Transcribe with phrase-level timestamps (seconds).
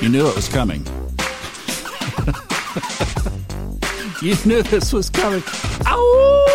[0.00, 0.86] You knew it was coming.
[4.22, 5.42] you knew this was coming.
[5.86, 6.46] Ow!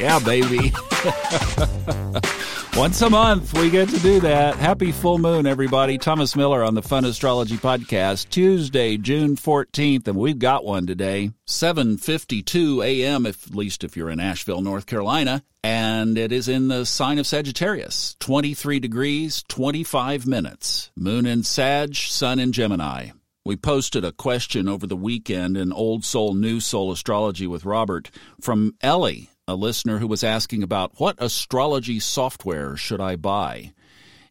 [0.00, 0.72] Yeah, baby.
[2.76, 4.54] Once a month, we get to do that.
[4.56, 5.96] Happy full moon, everybody.
[5.96, 11.30] Thomas Miller on the Fun Astrology Podcast, Tuesday, June 14th, and we've got one today,
[11.46, 16.68] 7.52 a.m., if, at least if you're in Asheville, North Carolina, and it is in
[16.68, 20.90] the sign of Sagittarius, 23 degrees, 25 minutes.
[20.94, 23.08] Moon in Sag, Sun in Gemini.
[23.46, 28.10] We posted a question over the weekend in Old Soul, New Soul Astrology with Robert
[28.38, 33.72] from Ellie a listener who was asking about what astrology software should I buy.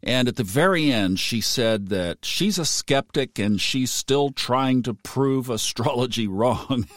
[0.03, 4.83] And at the very end, she said that she's a skeptic and she's still trying
[4.83, 6.87] to prove astrology wrong.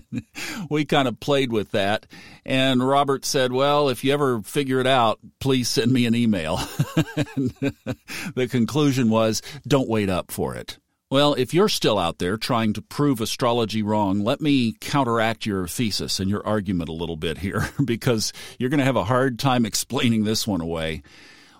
[0.70, 2.06] we kind of played with that.
[2.44, 6.56] And Robert said, Well, if you ever figure it out, please send me an email.
[8.34, 10.78] the conclusion was, Don't wait up for it.
[11.10, 15.66] Well, if you're still out there trying to prove astrology wrong, let me counteract your
[15.66, 19.36] thesis and your argument a little bit here because you're going to have a hard
[19.36, 21.02] time explaining this one away.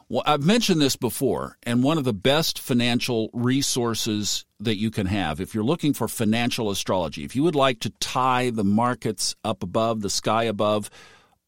[0.09, 5.07] Well, I've mentioned this before, and one of the best financial resources that you can
[5.07, 9.35] have if you're looking for financial astrology, if you would like to tie the markets
[9.43, 10.91] up above, the sky above,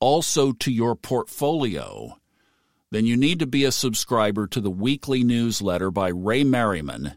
[0.00, 2.18] also to your portfolio,
[2.90, 7.16] then you need to be a subscriber to the weekly newsletter by Ray Merriman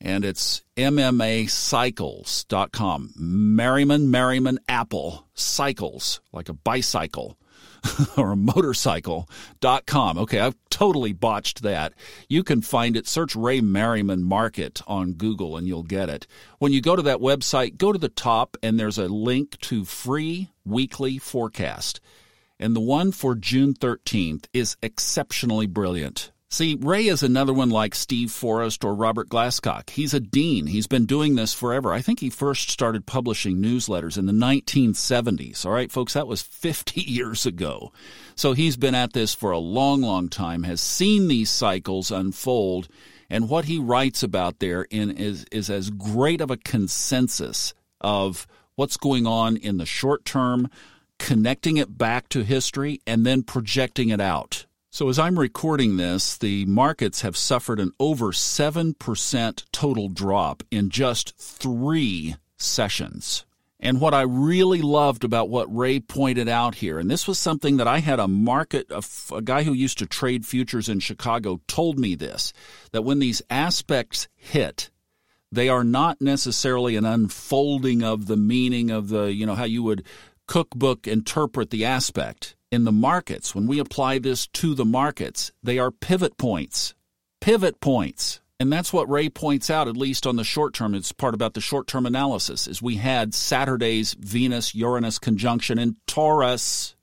[0.00, 3.12] and it's MMAcycles.com.
[3.16, 7.36] Merriman, Merriman, Apple, cycles, like a bicycle
[8.16, 10.18] or a motorcycle.com.
[10.18, 11.92] Okay, I've totally botched that.
[12.28, 13.06] You can find it.
[13.06, 16.26] Search Ray Merriman Market on Google and you'll get it.
[16.58, 19.84] When you go to that website, go to the top and there's a link to
[19.84, 22.00] free weekly forecast.
[22.58, 26.29] And the one for June 13th is exceptionally brilliant.
[26.52, 29.90] See, Ray is another one like Steve Forrest or Robert Glasscock.
[29.90, 30.66] He's a dean.
[30.66, 31.92] He's been doing this forever.
[31.92, 35.64] I think he first started publishing newsletters in the 1970s.
[35.64, 37.92] All right, folks, that was 50 years ago.
[38.34, 42.88] So he's been at this for a long, long time, has seen these cycles unfold,
[43.30, 48.48] and what he writes about there in is, is as great of a consensus of
[48.74, 50.68] what's going on in the short term,
[51.16, 56.36] connecting it back to history, and then projecting it out so, as I'm recording this,
[56.36, 63.46] the markets have suffered an over 7% total drop in just three sessions.
[63.78, 67.76] And what I really loved about what Ray pointed out here, and this was something
[67.76, 69.02] that I had a market, a,
[69.32, 72.52] a guy who used to trade futures in Chicago told me this,
[72.90, 74.90] that when these aspects hit,
[75.52, 79.84] they are not necessarily an unfolding of the meaning of the, you know, how you
[79.84, 80.04] would
[80.48, 85.78] cookbook interpret the aspect in the markets, when we apply this to the markets, they
[85.78, 86.94] are pivot points.
[87.40, 88.40] Pivot points.
[88.60, 90.94] And that's what Ray points out, at least on the short term.
[90.94, 95.96] It's part about the short term analysis, is we had Saturday's Venus Uranus conjunction in
[96.06, 96.94] Taurus,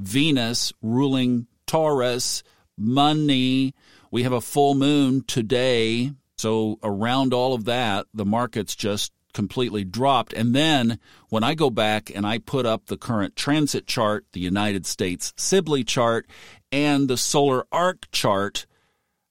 [0.00, 2.42] Venus ruling Taurus,
[2.76, 3.74] money.
[4.10, 6.12] We have a full moon today.
[6.36, 10.32] So around all of that, the markets just completely dropped.
[10.32, 14.40] And then when I go back and I put up the current transit chart, the
[14.40, 16.26] United States Sibly chart,
[16.72, 18.66] and the solar arc chart,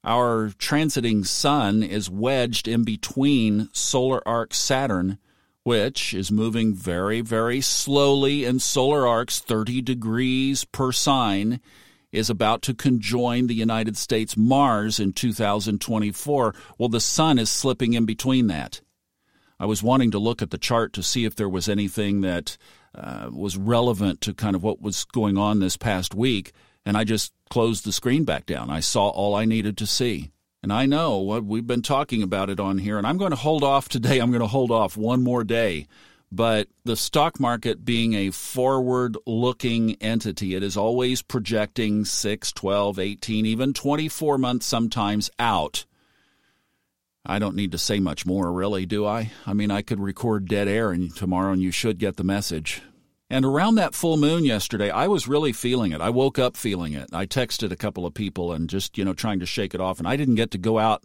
[0.05, 5.17] our transiting sun is wedged in between solar arc Saturn,
[5.63, 11.59] which is moving very, very slowly in solar arcs, 30 degrees per sign
[12.13, 16.55] is about to conjoin the United States Mars in 2024.
[16.77, 18.79] Well, the sun is slipping in between that.
[19.59, 22.57] I was wanting to look at the chart to see if there was anything that
[22.93, 26.51] uh, was relevant to kind of what was going on this past week,
[26.85, 28.69] and I just closed the screen back down.
[28.69, 30.31] I saw all I needed to see.
[30.63, 33.37] And I know what we've been talking about it on here, and I'm going to
[33.37, 34.19] hold off today.
[34.19, 35.87] I'm going to hold off one more day.
[36.31, 42.99] But the stock market being a forward looking entity, it is always projecting 6, 12,
[42.99, 45.85] 18, even 24 months sometimes out.
[47.27, 49.31] I don't need to say much more, really, do I?
[49.45, 52.81] I mean, I could record dead air and tomorrow and you should get the message.
[53.29, 55.99] And around that full moon yesterday, I was really feeling it.
[55.99, 57.09] I woke up feeling it.
[57.11, 59.99] I texted a couple of people and just, you know, trying to shake it off.
[59.99, 61.03] And I didn't get to go out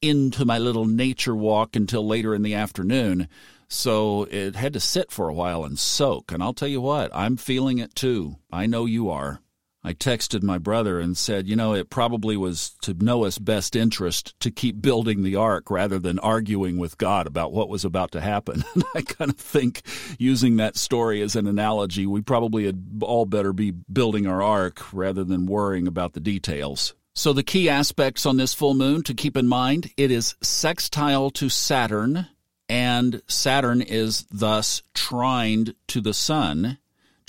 [0.00, 3.28] into my little nature walk until later in the afternoon.
[3.68, 6.32] So it had to sit for a while and soak.
[6.32, 8.36] And I'll tell you what, I'm feeling it too.
[8.52, 9.40] I know you are.
[9.84, 14.38] I texted my brother and said, you know, it probably was to Noah's best interest
[14.40, 18.20] to keep building the ark rather than arguing with God about what was about to
[18.20, 18.64] happen.
[18.74, 19.82] And I kind of think,
[20.18, 24.92] using that story as an analogy, we probably had all better be building our ark
[24.92, 26.94] rather than worrying about the details.
[27.14, 31.30] So, the key aspects on this full moon to keep in mind it is sextile
[31.32, 32.28] to Saturn,
[32.68, 36.78] and Saturn is thus trined to the sun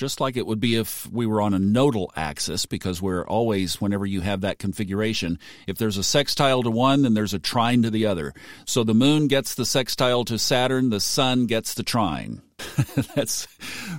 [0.03, 3.79] just like it would be if we were on a nodal axis, because we're always,
[3.79, 7.81] whenever you have that configuration, if there's a sextile to one, then there's a trine
[7.83, 8.33] to the other.
[8.65, 12.41] So the moon gets the sextile to Saturn, the sun gets the trine.
[13.15, 13.47] that's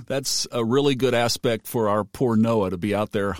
[0.05, 3.35] that's a really good aspect for our poor Noah to be out there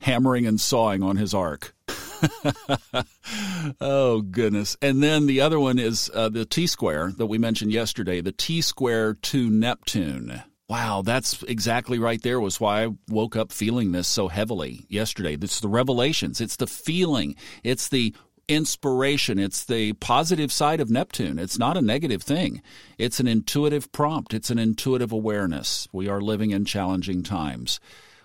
[0.00, 1.74] hammering and sawing on his ark.
[3.80, 4.76] oh goodness!
[4.80, 8.30] And then the other one is uh, the T square that we mentioned yesterday, the
[8.30, 10.42] T square to Neptune.
[10.68, 15.38] Wow, that's exactly right there was why I woke up feeling this so heavily yesterday.
[15.40, 18.14] It's the revelations, it's the feeling, it's the
[18.48, 21.38] inspiration, it's the positive side of Neptune.
[21.38, 22.60] It's not a negative thing.
[22.98, 25.88] It's an intuitive prompt, it's an intuitive awareness.
[25.90, 27.80] We are living in challenging times.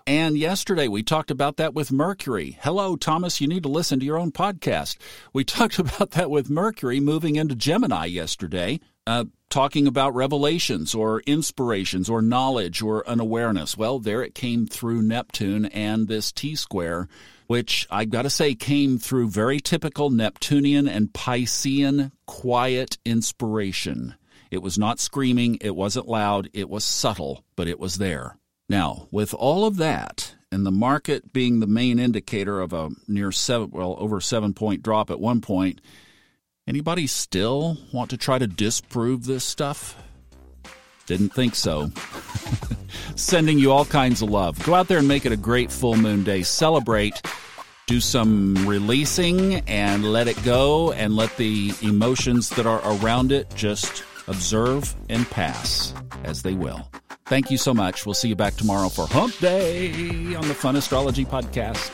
[0.06, 2.58] And yesterday we talked about that with Mercury.
[2.60, 4.98] Hello, Thomas, you need to listen to your own podcast.
[5.32, 11.20] We talked about that with Mercury moving into Gemini yesterday uh, talking about revelations or
[11.20, 13.76] inspirations or knowledge or an awareness.
[13.76, 17.08] Well, there it came through Neptune and this T square,
[17.46, 24.14] which I've got to say came through very typical Neptunian and Piscean quiet inspiration.
[24.50, 28.38] It was not screaming, it wasn't loud, it was subtle, but it was there.
[28.68, 33.32] Now, with all of that, and the market being the main indicator of a near
[33.32, 35.80] seven, well, over seven point drop at one point,
[36.66, 40.02] Anybody still want to try to disprove this stuff?
[41.04, 41.90] Didn't think so.
[43.16, 44.64] Sending you all kinds of love.
[44.64, 46.42] Go out there and make it a great full moon day.
[46.42, 47.20] Celebrate.
[47.86, 53.54] Do some releasing and let it go and let the emotions that are around it
[53.54, 55.92] just observe and pass
[56.24, 56.88] as they will.
[57.26, 58.06] Thank you so much.
[58.06, 61.90] We'll see you back tomorrow for Hump Day on the Fun Astrology Podcast.